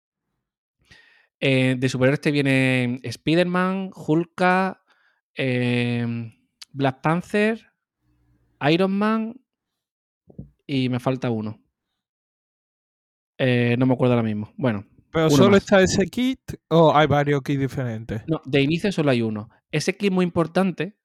[1.39, 4.41] Eh, de superhéroes te vienen Spider-Man, Hulk,
[5.35, 6.33] em,
[6.71, 7.71] Black Panther,
[8.69, 9.39] Iron Man
[10.67, 11.61] y me falta uno.
[13.39, 14.53] Eh, no me acuerdo ahora mismo.
[14.57, 14.85] Bueno.
[15.11, 18.21] ¿Pero solo está ese kit o hay varios kits diferentes?
[18.27, 19.49] No, de inicio solo hay uno.
[19.71, 20.97] Ese kit es muy importante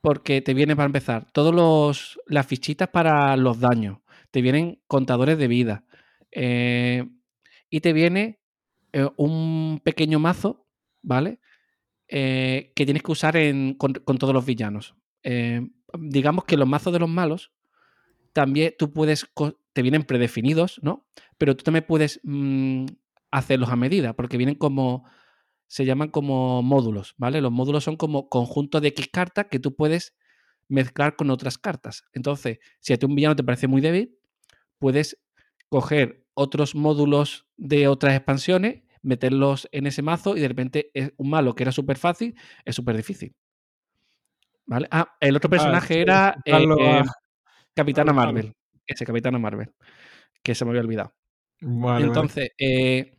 [0.00, 3.98] porque te viene para empezar todos las fichitas para los daños.
[4.32, 5.84] Te vienen contadores de vida.
[6.32, 7.06] Eh,
[7.70, 8.40] y te viene
[8.92, 10.66] eh, un pequeño mazo,
[11.02, 11.38] ¿vale?
[12.08, 13.34] que tienes que usar
[13.76, 14.94] con, con, todos los villanos.
[15.98, 17.52] digamos que los mazos de los malos
[18.32, 19.26] también tú puedes
[19.76, 21.06] te vienen predefinidos, ¿no?
[21.36, 22.86] Pero tú también puedes mm,
[23.30, 25.04] hacerlos a medida, porque vienen como,
[25.66, 27.42] se llaman como módulos, ¿vale?
[27.42, 30.16] Los módulos son como conjuntos de X cartas que tú puedes
[30.68, 32.04] mezclar con otras cartas.
[32.14, 34.16] Entonces, si a ti un villano te parece muy débil,
[34.78, 35.18] puedes
[35.68, 41.28] coger otros módulos de otras expansiones, meterlos en ese mazo y de repente es un
[41.28, 42.34] malo que era súper fácil,
[42.64, 43.36] es súper difícil.
[44.64, 44.88] ¿Vale?
[44.90, 47.02] Ah, el otro ah, personaje era eh, eh,
[47.74, 48.54] Capitana Marvel
[48.86, 49.72] ese Capitano Marvel,
[50.42, 51.14] que se me había olvidado.
[51.60, 53.16] Entonces, eh,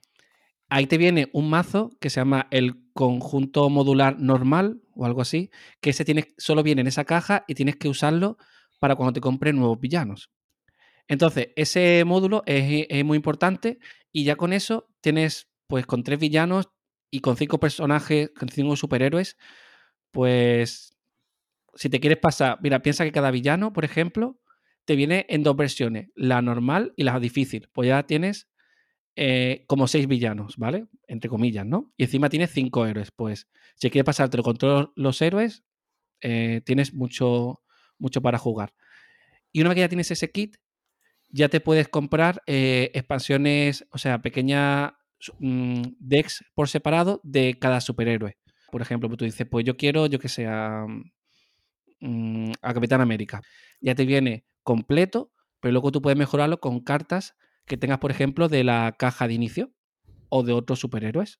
[0.70, 5.50] ahí te viene un mazo que se llama el conjunto modular normal o algo así,
[5.82, 8.38] que ese tiene, solo viene en esa caja y tienes que usarlo
[8.80, 10.32] para cuando te compres nuevos villanos.
[11.08, 13.80] Entonces, ese módulo es, es, muy importante
[14.12, 16.70] y ya con eso tienes, pues con tres villanos
[17.10, 19.38] y con cinco personajes, con cinco superhéroes,
[20.12, 20.98] pues
[21.76, 24.40] si te quieres pasar, mira, piensa que cada villano, por ejemplo,
[24.88, 27.67] te viene en dos versiones, la normal y la difícil.
[27.73, 28.47] Pues ya tienes
[29.17, 30.88] eh, como seis villanos, ¿vale?
[31.08, 31.93] Entre comillas, ¿no?
[31.97, 33.12] Y encima tienes cinco héroes.
[33.12, 35.65] Pues si quieres pasártelo con todos los héroes,
[36.21, 37.62] eh, tienes mucho,
[38.00, 38.73] mucho para jugar.
[39.52, 40.56] Y una vez que ya tienes ese kit,
[41.30, 44.93] ya te puedes comprar eh, expansiones, o sea, pequeñas
[45.39, 48.38] mm, decks por separado de cada superhéroe.
[48.71, 50.86] Por ejemplo, tú dices, pues yo quiero, yo que sea,
[52.00, 53.41] mm, a Capitán América.
[53.82, 58.50] Ya te viene completo, pero luego tú puedes mejorarlo con cartas que tengas, por ejemplo,
[58.50, 59.72] de la caja de inicio
[60.28, 61.40] o de otros superhéroes.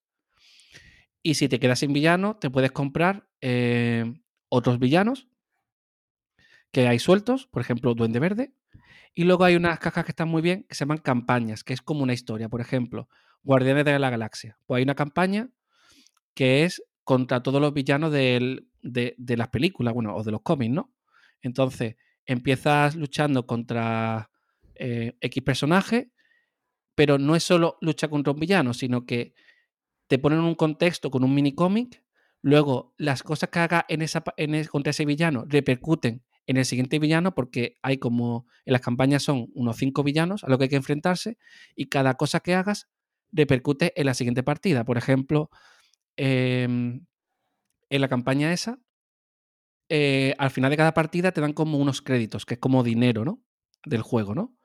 [1.24, 4.06] Y si te quedas sin villano, te puedes comprar eh,
[4.48, 5.28] otros villanos
[6.72, 8.54] que hay sueltos, por ejemplo, Duende Verde.
[9.13, 11.82] Y luego hay unas cajas que están muy bien, que se llaman campañas, que es
[11.82, 12.48] como una historia.
[12.48, 13.10] Por ejemplo,
[13.44, 14.58] Guardianes de la Galaxia.
[14.66, 15.50] Pues hay una campaña
[16.34, 20.94] que es contra todos los villanos de, las películas, bueno, o de los cómics, ¿no?
[21.42, 24.30] Entonces, empiezas luchando contra
[24.76, 26.12] eh, X personaje,
[26.94, 29.34] pero no es solo lucha contra un villano, sino que
[30.08, 32.04] te ponen un contexto con un mini cómic,
[32.42, 37.00] luego las cosas que haga en esa, en contra ese villano repercuten en el siguiente
[37.00, 40.70] villano, porque hay como en las campañas son unos cinco villanos a los que hay
[40.70, 41.38] que enfrentarse,
[41.76, 42.88] y cada cosa que hagas
[43.32, 44.86] repercute en la siguiente partida.
[44.86, 45.50] Por ejemplo,
[46.16, 47.06] em,
[47.90, 48.80] en la campaña esa,
[49.89, 53.23] eh, al final de cada partida te dan como unos créditos, que es como dinero,
[53.26, 53.43] ¿no?
[53.86, 54.58] Del juego, ¿no?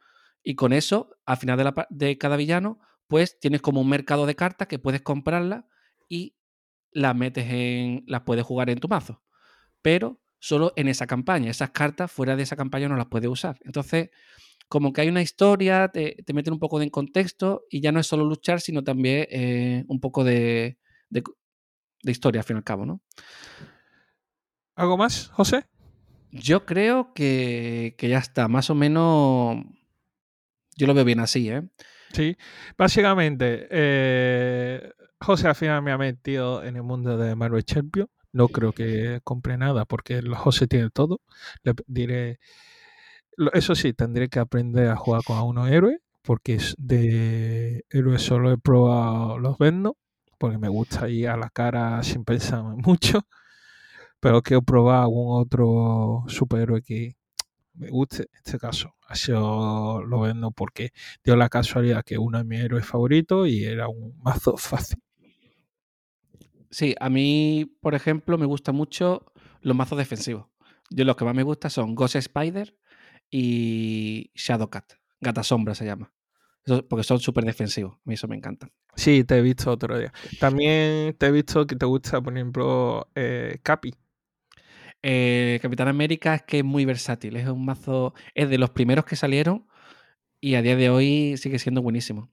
[0.43, 4.69] Y con eso, al final de, cada villano, pues tienes como un mercado de cartas
[4.69, 5.67] que puedes comprarla
[6.09, 6.37] y
[6.91, 8.05] las metes en.
[8.07, 9.23] las puedes jugar en tu mazo.
[9.83, 11.51] Pero solo en esa campaña.
[11.51, 13.59] Esas cartas fuera de esa campaña no las puedes usar.
[13.63, 14.11] Entonces,
[14.69, 18.07] como que hay una historia, te, meten un poco de contexto y ya no es
[18.09, 20.79] solo luchar, sino también eh, un poco de,
[21.11, 21.23] de,
[22.05, 23.03] historia, al fin y al cabo, ¿no?
[24.83, 25.65] ¿Algo más, José?
[26.33, 29.65] Yo creo que, que ya está, más o menos.
[30.77, 31.63] Yo lo veo bien así, ¿eh?
[32.13, 32.37] Sí,
[32.77, 34.91] básicamente, eh,
[35.21, 38.09] José al final me ha metido en el mundo de Marvel Champion.
[38.33, 41.21] No creo que compre nada porque José tiene todo.
[41.63, 42.41] Le diré,
[43.53, 48.59] eso sí, tendré que aprender a jugar con unos héroes porque de héroes solo he
[48.59, 49.95] probado los Venom
[50.39, 53.21] porque me gusta ir a la cara sin pensar mucho.
[54.23, 57.17] Pero quiero probar algún otro superhéroe que
[57.75, 58.23] me guste.
[58.23, 60.93] En este caso, así lo vendo porque
[61.25, 65.03] dio la casualidad que uno de mis héroes favoritos y era un mazo fácil.
[66.71, 69.27] Sí, a mí, por ejemplo, me gustan mucho
[69.61, 70.47] los mazos defensivos.
[70.91, 72.77] Yo los que más me gusta son Ghost Spider
[73.29, 74.93] y Shadowcat.
[75.21, 76.13] Gata Sombra se llama.
[76.89, 77.95] porque son súper defensivos.
[77.95, 78.69] A mí eso me encanta.
[78.95, 80.13] Sí, te he visto otro día.
[80.39, 83.93] También te he visto que te gusta, por ejemplo, eh, Capi.
[85.03, 87.37] Eh, Capitán América es que es muy versátil.
[87.37, 88.15] Es un mazo.
[88.35, 89.67] Es de los primeros que salieron
[90.41, 92.31] y a día de hoy sigue siendo buenísimo.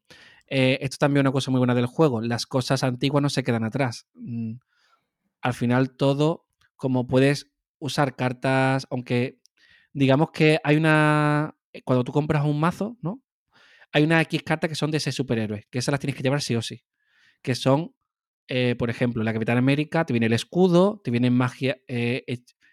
[0.47, 2.21] Eh, esto también es una cosa muy buena del juego.
[2.21, 4.08] Las cosas antiguas no se quedan atrás.
[4.15, 4.55] Mm,
[5.41, 9.39] al final, todo, como puedes usar cartas, aunque
[9.93, 11.55] digamos que hay una.
[11.73, 13.21] Eh, cuando tú compras un mazo, ¿no?
[13.91, 16.41] Hay una X cartas que son de ese superhéroe, que esas las tienes que llevar
[16.41, 16.84] sí o sí.
[17.41, 17.95] Que son,
[18.77, 21.77] por ejemplo, la Capitán América, te viene el escudo, te vienen magia,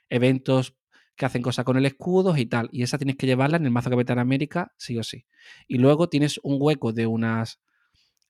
[0.09, 0.77] eventos
[1.17, 2.69] que hacen cosas con el escudo y tal.
[2.73, 5.25] Y esa tienes que llevarla en el mazo Capitán América, sí o sí.
[5.67, 7.61] Y luego tienes un hueco de unas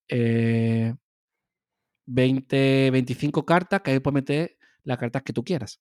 [0.08, 0.96] 20,
[2.86, 5.80] eh, 25 cartas que ahí puedes meter las cartas que tú quieras.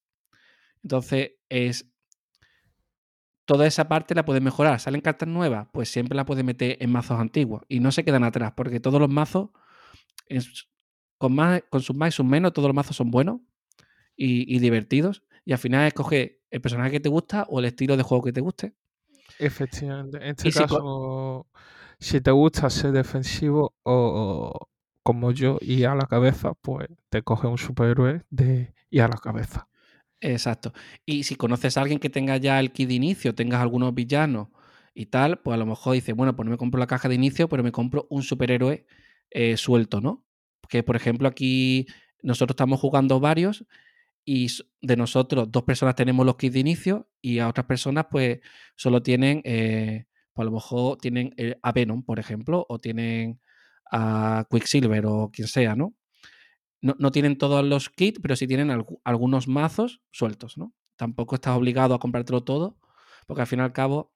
[0.84, 1.88] Entonces, es.
[3.46, 4.80] Toda esa parte la puedes mejorar.
[4.80, 5.68] ¿Salen cartas nuevas?
[5.72, 7.62] Pues siempre la puedes meter en mazos antiguos.
[7.68, 9.52] Y no se quedan atrás, porque todos los mazos,
[11.20, 13.42] con, más, con sus más y sus menos, todos los mazos son buenos
[14.18, 18.04] y divertidos y al final escoge el personaje que te gusta o el estilo de
[18.04, 18.74] juego que te guste.
[19.38, 20.18] Efectivamente.
[20.18, 21.48] En este caso,
[22.00, 24.68] si, te gusta ser defensivo o,
[25.04, 29.18] como yo y a la cabeza, pues te coge un superhéroe de y a la
[29.18, 29.68] cabeza.
[30.22, 30.74] Exacto.
[31.06, 34.48] Y si conoces a alguien que tenga ya el kit de inicio, tengas algunos villanos
[34.96, 37.16] y tal, pues a lo mejor dices, bueno, pues no me compro la caja de
[37.16, 38.88] inicio, pero me compro un superhéroe
[39.30, 40.26] eh, suelto, ¿no?
[40.70, 41.86] Que por ejemplo aquí
[42.24, 43.66] nosotros estamos jugando varios
[44.26, 44.48] y
[44.82, 48.40] de nosotros dos personas tenemos los kits de inicio y a otras personas pues
[48.76, 53.40] solo tienen, eh, pues a lo mejor tienen eh, a Venom, por ejemplo, o tienen
[53.92, 55.96] a Quicksilver o quien sea, ¿no?
[56.82, 58.70] No, tienen todos los kits, pero sí tienen
[59.04, 60.72] algunos mazos sueltos, ¿no?
[60.98, 62.78] Tampoco estás obligado a comprártelo todo,
[63.26, 64.14] porque al fin y al cabo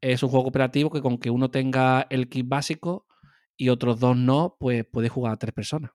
[0.00, 3.06] es un juego operativo que con que uno tenga el kit básico
[3.56, 5.90] y otros dos no, pues puede jugar a tres personas.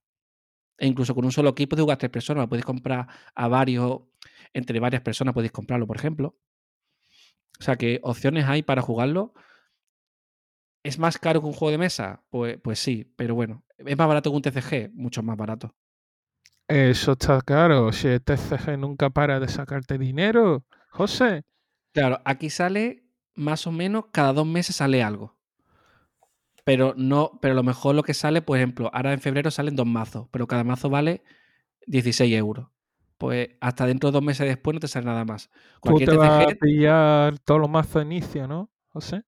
[0.83, 4.01] E incluso con un solo equipo de jugar tres personas, lo podéis comprar a varios,
[4.51, 6.35] entre varias personas podéis comprarlo, por ejemplo.
[7.57, 9.33] O sea que opciones hay para jugarlo.
[10.83, 12.25] ¿Es más caro que un juego de mesa?
[12.29, 13.63] Pues, pues sí, pero bueno.
[13.77, 14.91] ¿Es más barato que un TCG?
[14.93, 15.73] Mucho más barato.
[16.67, 17.93] Eso está caro.
[17.93, 21.43] Si el TCG nunca para de sacarte dinero, José.
[21.93, 25.37] Claro, aquí sale más o menos cada dos meses sale algo.
[26.63, 29.75] Pero no, pero a lo mejor lo que sale, por ejemplo, ahora en febrero salen
[29.75, 31.23] dos mazos, pero cada mazo vale
[31.87, 32.67] 16 euros.
[33.17, 35.49] Pues hasta dentro de dos meses después no te sale nada más.
[35.49, 39.23] Tú Cualquier te vas a pillar todos los mazos de inicio, ¿no, José?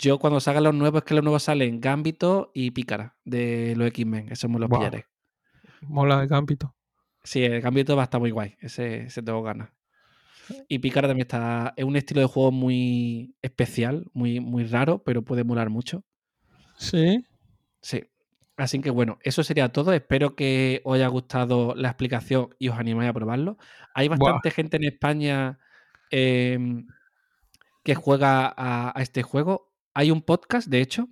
[0.00, 3.88] yo cuando salgan los nuevos, es que los nuevos salen Gambito y Pícara de los
[3.88, 4.28] X-Men.
[4.30, 5.06] Eso me los pillaré.
[5.82, 6.74] Mola de Gambito.
[7.22, 8.56] Sí, el Gambito va a estar muy guay.
[8.60, 9.70] Ese, ese tengo ganas.
[10.68, 11.74] Y Pícara también está.
[11.76, 16.02] Es un estilo de juego muy especial, muy, muy raro, pero puede molar mucho.
[16.80, 17.24] Sí.
[17.82, 18.04] Sí.
[18.56, 19.92] Así que bueno, eso sería todo.
[19.92, 23.58] Espero que os haya gustado la explicación y os animéis a probarlo.
[23.94, 24.18] Hay Buah.
[24.18, 25.58] bastante gente en España
[26.10, 26.86] em,
[27.84, 29.72] que juega a, a este juego.
[29.94, 31.08] Hay un podcast, de hecho,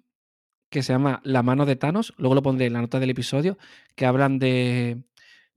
[0.70, 2.14] que se llama La mano de Thanos.
[2.18, 3.58] Luego lo pondré en la nota del episodio,
[3.94, 5.04] que hablan de,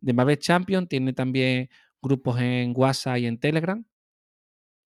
[0.02, 0.88] de Marvel Champion.
[0.88, 1.69] Tiene también
[2.02, 3.86] grupos en WhatsApp y en Telegram.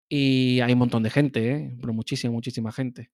[0.09, 1.77] Y hay un montón de gente, ¿eh?
[1.81, 3.11] pero muchísima, muchísima gente.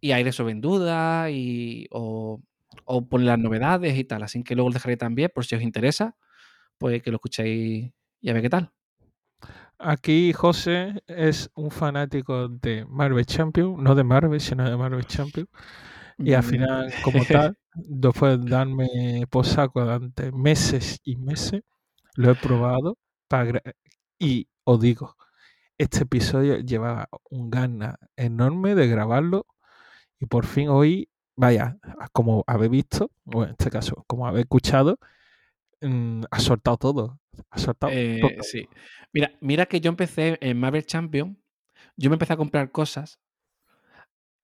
[0.00, 2.40] Y hay resuelven dudas y, o,
[2.84, 4.22] o ponen las novedades y tal.
[4.22, 6.16] Así que luego os dejaré también, por si os interesa,
[6.78, 8.72] pues que lo escuchéis y a ver qué tal.
[9.78, 15.46] Aquí José es un fanático de Marvel Champion, no de Marvel, sino de Marvel Champion.
[16.24, 18.88] Y al Mm, final, como tal, después de darme
[19.30, 21.62] por saco durante meses y meses,
[22.16, 23.62] lo he probado para
[24.18, 25.16] y os digo,
[25.78, 29.46] este episodio llevaba un ganas enorme de grabarlo
[30.20, 31.78] y por fin hoy, vaya,
[32.12, 34.98] como habéis visto, o en este caso, como habéis escuchado,
[35.80, 37.20] mm, ha soltado todo.
[37.50, 38.30] Ha soltado Eh, todo.
[38.42, 38.68] sí.
[39.12, 41.40] Mira, mira que yo empecé en Marvel Champion.
[41.96, 43.20] Yo me empecé a comprar cosas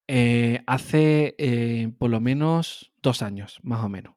[0.07, 4.15] eh, hace eh, por lo menos dos años, más o menos.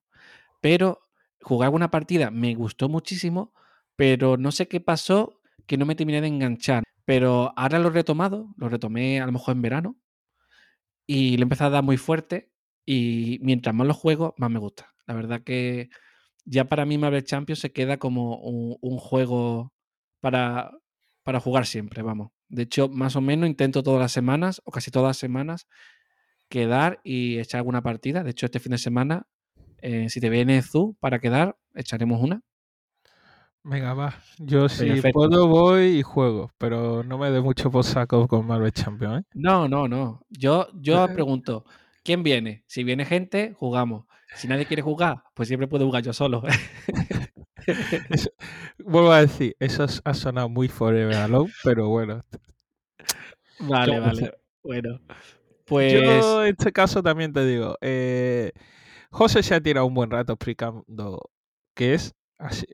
[0.62, 1.02] Pero
[1.42, 3.54] jugué alguna partida, me gustó muchísimo,
[3.96, 6.84] pero no sé qué pasó que no me terminé de enganchar.
[7.06, 9.96] Pero ahora lo he retomado, lo retomé a lo mejor en verano
[11.08, 12.52] y le empecé a dar muy fuerte
[12.86, 14.94] y mientras más lo juego, más me gusta.
[15.08, 15.90] La verdad que
[16.46, 19.74] ya para mí Marvel Champions se queda como un, juego
[20.20, 20.72] para,
[21.24, 22.32] para jugar siempre, vamos.
[22.50, 25.68] De hecho, más o menos intento todas las semanas, o casi todas las semanas,
[26.50, 28.24] quedar y echar alguna partida.
[28.24, 29.28] De hecho, este fin de semana,
[29.82, 32.42] eh, si te viene Zu para quedar, echaremos una.
[33.64, 34.16] Venga, va.
[34.38, 35.12] Yo si Perfecto.
[35.20, 39.24] puedo voy y juego, pero no me dé mucho por saco con Marvel Champions, ¿eh?
[39.34, 40.22] No, no, no.
[40.30, 41.10] Yo, yo Eh.
[41.14, 41.66] pregunto,
[42.04, 42.64] ¿quién viene?
[42.68, 44.06] Si viene gente, jugamos.
[44.36, 46.44] Si nadie quiere jugar, pues siempre puedo jugar yo solo.
[48.10, 48.30] Eso-
[48.80, 52.24] vuelvo a decir, eso es- ha sonado muy Forever Alone, pero bueno.
[53.60, 54.32] vale, ¿Cómo vale.
[54.64, 55.02] Bueno,
[55.66, 58.52] pues Yo en este caso también te digo, eh,
[59.12, 61.30] José se ha tirado un buen rato explicando
[61.74, 62.14] qué es.
[62.38, 62.68] así-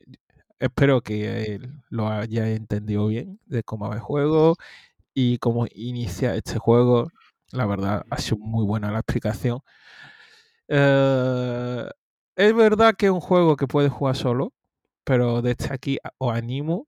[0.60, 4.56] espero que lo haya entendido bien de cómo va el juego
[5.14, 7.10] y cómo inicia este juego.
[7.52, 9.62] La verdad, ha sido muy buena la explicación.
[10.68, 11.90] Eh,
[12.36, 14.54] es verdad que es un juego que puedes jugar solo,
[15.04, 16.88] pero desde aquí a- os animo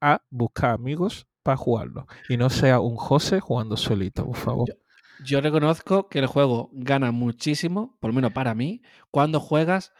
[0.00, 4.68] a buscar amigos para jugarlo y no sea un José jugando solito, por favor.
[5.24, 9.92] yo reconozco que el juego gana muchísimo, por lo menos para mí, cuando juegas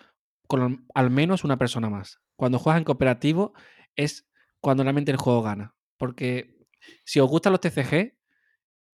[0.46, 2.20] con al menos una persona más.
[2.36, 3.54] Cuando juegas en cooperativo
[3.96, 4.28] es
[4.60, 5.74] cuando realmente el juego gana.
[5.96, 6.56] Porque
[7.04, 8.16] si os gustan los TCG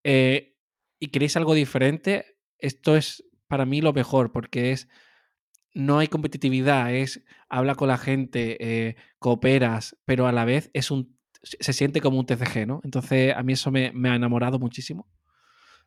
[0.05, 0.57] eh,
[0.99, 4.89] y queréis algo diferente, esto es para mí lo mejor, porque es
[5.73, 10.91] no hay competitividad, es habla con la gente, eh, cooperas, pero a la vez es
[10.91, 12.81] un se siente como un TCG, ¿no?
[12.85, 15.09] Entonces a mí eso me, me ha enamorado muchísimo.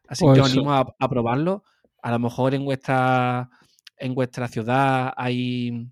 [0.07, 0.57] Así Pues que os eso.
[0.59, 1.63] animo a, a probarlo.
[2.01, 3.49] A lo mejor en vuestra
[3.97, 5.87] en vuestra ciudad hay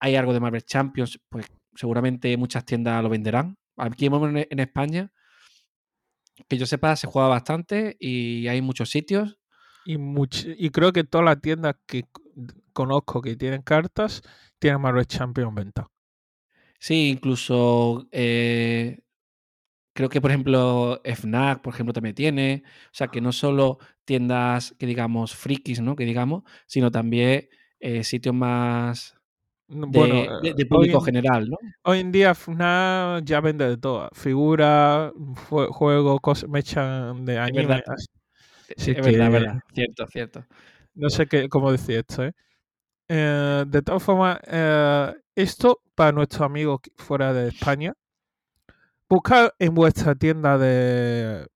[0.00, 3.56] hay algo de Marvel Champions, pues seguramente muchas tiendas lo venderán.
[3.76, 5.12] Aquí en, España,
[6.48, 9.38] que yo sepa, se juega bastante y hay muchos sitios.
[9.84, 12.04] Y, much- y creo que todas las tiendas que
[12.72, 14.22] conozco que tienen cartas
[14.58, 15.86] tienen Marvel Champions en venta.
[16.78, 19.00] Sí, incluso eh,
[19.94, 22.62] creo que, por ejemplo, FNAC, por ejemplo, también tiene.
[22.86, 25.96] O sea, que no solo tiendas que digamos frikis, ¿no?
[25.96, 27.48] Que digamos, sino también
[27.80, 29.17] eh, sitios más
[29.68, 31.56] Bueno, de- de público en, general, ¿no?
[31.84, 34.08] hoy en día FNAC ya vende de todo.
[34.14, 35.12] Figuras,
[35.48, 37.66] jue- juegos, cosas, mechan de Es anime.
[37.66, 37.82] verdad,
[38.76, 39.58] así es verdad, es verdad.
[39.74, 40.44] Cierto, cierto.
[40.94, 42.32] no sé qué, cómo decir esto, ¿eh?
[43.08, 47.94] Eh, de todas formas, eh, esto para nuestros amigos fuera de España,
[49.08, 51.46] buscar en vuestra tienda de,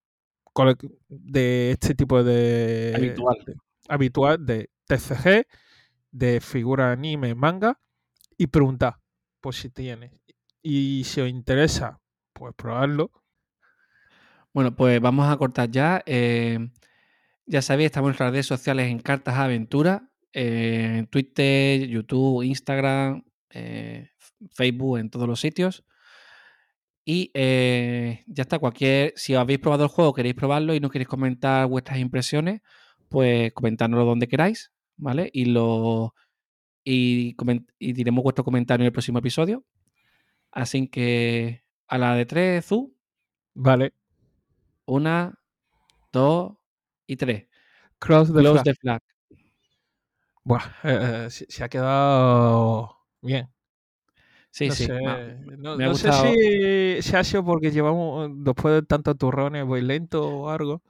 [1.09, 3.37] de este tipo de, Habitual.
[3.47, 3.57] de-
[3.89, 5.47] habitual de TCG,
[6.11, 7.79] de figura anime, manga,
[8.43, 8.99] y preguntar
[9.41, 10.11] por si tiene.
[10.63, 12.01] Y si os interesa,
[12.33, 13.13] pues probarlo.
[14.53, 16.03] Bueno, pues vamos a cortar ya.
[16.07, 16.59] Eh,
[17.47, 23.23] ya sabéis, estamos en nuestras redes sociales en Cartas Aventura, eh, en Twitter, YouTube, Instagram,
[23.51, 24.11] eh,
[24.51, 25.85] Facebook, en todos los sitios.
[27.05, 31.69] Y ya está, cualquier, si habéis probado el juego, queréis probarlo y no queréis comentar
[31.69, 32.61] vuestras impresiones,
[33.09, 35.31] pues comentárnoslo donde queráis, ¿vale?
[35.33, 36.15] Y lo
[36.85, 37.37] y,
[37.79, 39.65] y diremos vuestro comentario en el próximo episodio.
[40.51, 42.95] Así que a la de tres, Zu.
[43.55, 43.93] Vale.
[44.87, 45.39] Una,
[46.13, 46.55] dos
[47.07, 47.47] y tres.
[47.99, 48.65] Cross the Close flag.
[48.65, 49.03] the flag.
[50.45, 53.49] Buah, eh, eh, se, se ha quedado bien.
[54.51, 54.85] Sí, no sí.
[54.85, 55.01] sé,
[55.57, 60.51] no, sé si, si ha sido porque llevamos, después de tantos turrones, voy lento o
[60.51, 60.83] algo.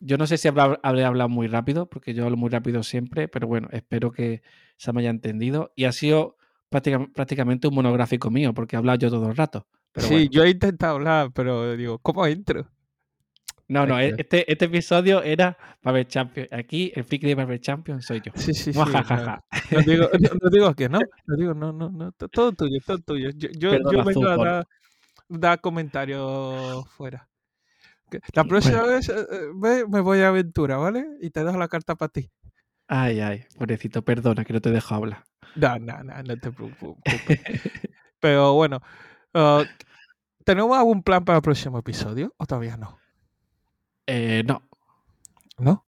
[0.00, 3.28] Yo, no sé si habrá- habré hablado muy rápido, porque yo hablo muy rápido siempre,
[3.28, 4.42] pero bueno, espero que
[4.76, 5.72] se me haya entendido.
[5.76, 6.36] Y ha sido
[6.70, 9.66] práctica- prácticamente un monográfico mío, porque he hablado yo todo el rato.
[9.92, 10.30] Pero sí, bueno.
[10.30, 12.68] yo he intentado hablar, pero digo, ¿cómo entro?
[13.68, 16.52] No, no, e- este, este episodio era Marvel Champions.
[16.52, 18.32] Aquí el friki de Marvel Champions soy yo.
[18.34, 18.78] Sí, sí, sí.
[18.78, 18.94] No,
[19.70, 22.78] no digo, no, no digo que no, no digo, no, no, no, to- todo tuyo,
[22.84, 23.30] todo tuyo.
[23.36, 23.70] Yo, yo,
[24.04, 24.66] vengo a
[25.28, 27.28] dar comentarios fuera.
[28.34, 31.06] La próxima vez eh, eh, ve, me voy a aventura, ¿vale?
[31.20, 32.30] Y te dejo la carta para ti.
[32.88, 35.24] Ay, ay, pobrecito, perdona que no te dejo hablar.
[35.54, 37.02] No, no, no, no te preocupes.
[38.20, 38.80] Pero bueno,
[39.34, 39.64] ah,
[40.44, 42.98] ¿tenemos algún plan para el próximo episodio o todavía no?
[44.06, 44.62] Eh, no,
[45.58, 45.86] ¿No?